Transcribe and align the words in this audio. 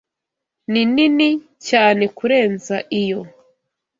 Ninini 0.71 1.29
cyane 1.67 2.03
kurenza 2.17 2.75
iyo 3.01 3.21